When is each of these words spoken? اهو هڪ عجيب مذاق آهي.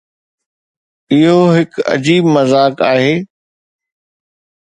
اهو 1.17 1.35
هڪ 1.57 1.71
عجيب 1.91 2.23
مذاق 2.37 2.81
آهي. 2.93 3.13